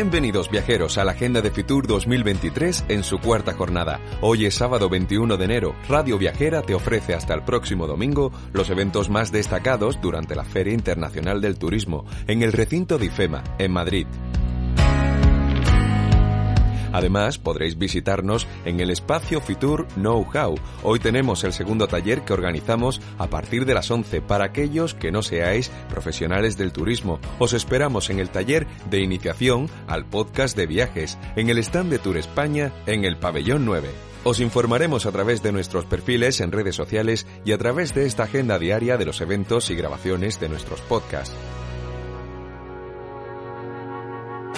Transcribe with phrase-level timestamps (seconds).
[0.00, 4.00] Bienvenidos viajeros a la Agenda de Fitur 2023 en su cuarta jornada.
[4.22, 5.74] Hoy es sábado 21 de enero.
[5.90, 10.72] Radio Viajera te ofrece hasta el próximo domingo los eventos más destacados durante la Feria
[10.72, 14.06] Internacional del Turismo en el recinto de IFEMA, en Madrid.
[16.92, 20.56] Además, podréis visitarnos en el espacio Fitur Know-How.
[20.82, 25.12] Hoy tenemos el segundo taller que organizamos a partir de las 11 para aquellos que
[25.12, 27.18] no seáis profesionales del turismo.
[27.38, 31.98] Os esperamos en el taller de iniciación al podcast de viajes, en el stand de
[31.98, 33.88] Tour España, en el pabellón 9.
[34.22, 38.24] Os informaremos a través de nuestros perfiles en redes sociales y a través de esta
[38.24, 41.34] agenda diaria de los eventos y grabaciones de nuestros podcasts.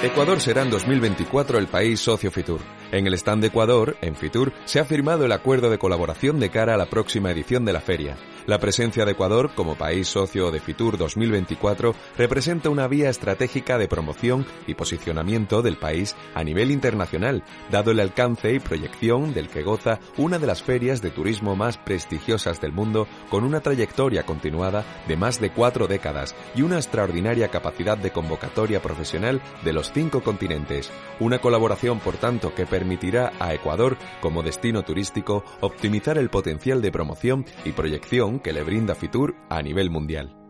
[0.00, 2.60] Ecuador será en 2024 el país socio Fitur.
[2.92, 6.50] En el stand de Ecuador, en Fitur, se ha firmado el acuerdo de colaboración de
[6.50, 8.16] cara a la próxima edición de la feria.
[8.46, 13.88] La presencia de Ecuador como país socio de Fitur 2024 representa una vía estratégica de
[13.88, 19.62] promoción y posicionamiento del país a nivel internacional, dado el alcance y proyección del que
[19.62, 24.82] goza una de las ferias de turismo más prestigiosas del mundo con una trayectoria continuada
[25.06, 30.22] de más de cuatro décadas y una extraordinaria capacidad de convocatoria profesional de los cinco
[30.22, 30.90] continentes.
[31.20, 36.92] Una colaboración, por tanto, que permitirá a Ecuador como destino turístico optimizar el potencial de
[36.92, 40.47] promoción y proyección que le brinda Fitur a nivel mundial.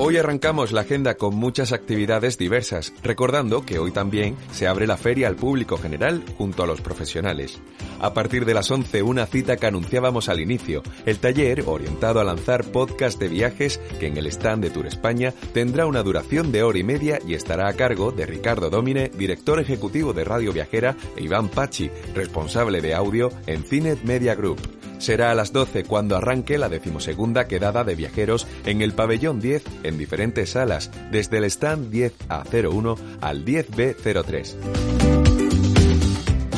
[0.00, 4.96] Hoy arrancamos la agenda con muchas actividades diversas, recordando que hoy también se abre la
[4.96, 7.60] feria al público general junto a los profesionales.
[7.98, 12.24] A partir de las 11, una cita que anunciábamos al inicio, el taller orientado a
[12.24, 16.62] lanzar podcast de viajes que en el stand de Tour España tendrá una duración de
[16.62, 20.96] hora y media y estará a cargo de Ricardo Domine, director ejecutivo de Radio Viajera,
[21.16, 24.77] e Iván Pachi, responsable de audio en Cinet Media Group.
[24.98, 29.64] Será a las 12 cuando arranque la decimosegunda quedada de viajeros en el pabellón 10
[29.84, 34.56] en diferentes salas, desde el stand 10A01 al 10B03.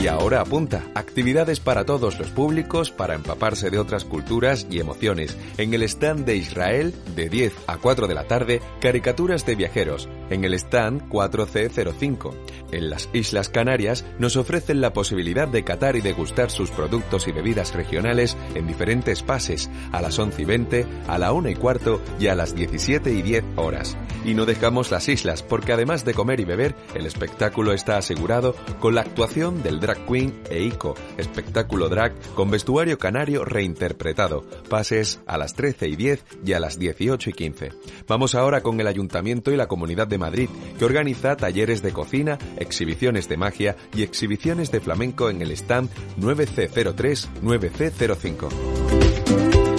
[0.01, 5.37] Y ahora apunta, actividades para todos los públicos para empaparse de otras culturas y emociones.
[5.59, 10.09] En el stand de Israel, de 10 a 4 de la tarde, caricaturas de viajeros.
[10.31, 12.35] En el stand 4C05.
[12.73, 17.33] En las Islas Canarias nos ofrecen la posibilidad de catar y degustar sus productos y
[17.33, 22.01] bebidas regionales en diferentes fases, a las 11 y 20, a la 1 y cuarto
[22.19, 23.97] y a las 17 y 10 horas.
[24.25, 28.55] Y no dejamos las islas, porque además de comer y beber, el espectáculo está asegurado
[28.79, 35.21] con la actuación del Drag Queen e Ico, espectáculo drag con vestuario canario reinterpretado, pases
[35.27, 37.73] a las 13 y 10 y a las 18 y 15.
[38.07, 40.49] Vamos ahora con el Ayuntamiento y la Comunidad de Madrid,
[40.79, 45.91] que organiza talleres de cocina, exhibiciones de magia y exhibiciones de flamenco en el stand
[46.21, 49.70] 9C03 9C05.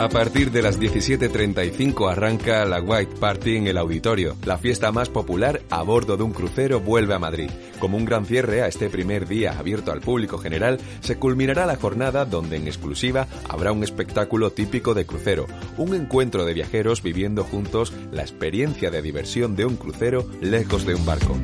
[0.00, 4.34] A partir de las 17.35 arranca la White Party en el auditorio.
[4.46, 7.50] La fiesta más popular a bordo de un crucero vuelve a Madrid.
[7.78, 11.76] Como un gran cierre a este primer día abierto al público general, se culminará la
[11.76, 15.46] jornada donde en exclusiva habrá un espectáculo típico de crucero,
[15.76, 20.94] un encuentro de viajeros viviendo juntos la experiencia de diversión de un crucero lejos de
[20.94, 21.36] un barco.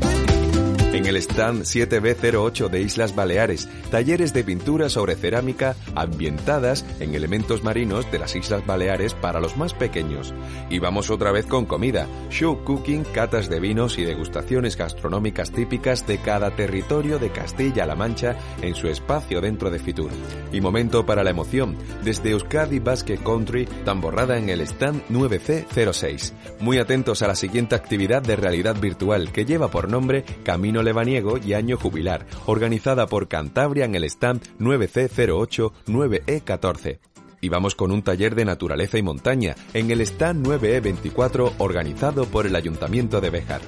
[0.97, 7.62] En el stand 7B08 de Islas Baleares, talleres de pintura sobre cerámica ambientadas en elementos
[7.62, 10.33] marinos de las Islas Baleares para los más pequeños.
[10.71, 16.07] Y vamos otra vez con comida, show cooking, catas de vinos y degustaciones gastronómicas típicas
[16.07, 20.10] de cada territorio de Castilla-La Mancha en su espacio dentro de Fitur.
[20.51, 26.33] Y momento para la emoción, desde Euskadi Basque Country, tamborrada en el stand 9C06.
[26.60, 31.36] Muy atentos a la siguiente actividad de realidad virtual que lleva por nombre Camino Lebaniego
[31.36, 36.98] y Año Jubilar, organizada por Cantabria en el stand 9C08 9E14.
[37.42, 42.47] Y vamos con un taller de naturaleza y montaña en el stand 9E24 organizado por
[42.47, 43.60] el Ayuntamiento de Béjar.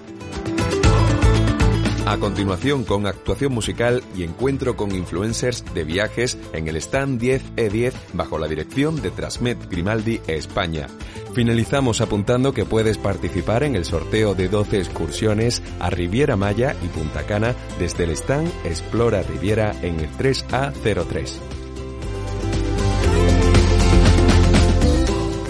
[2.08, 7.92] A continuación, con actuación musical y encuentro con influencers de viajes en el stand 10E10
[8.14, 10.86] bajo la dirección de Trasmed Grimaldi España.
[11.34, 16.86] Finalizamos apuntando que puedes participar en el sorteo de 12 excursiones a Riviera Maya y
[16.86, 21.57] Punta Cana desde el stand Explora Riviera en el 3A03.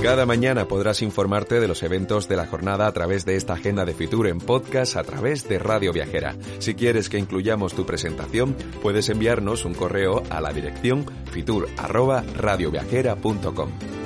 [0.02, 3.84] Cada mañana podrás informarte de los eventos de la jornada a través de esta agenda
[3.84, 6.36] de Fitur en podcast a través de Radio Viajera.
[6.60, 13.97] Si quieres que incluyamos tu presentación, puedes enviarnos un correo a la dirección fitur@radioviajera.com.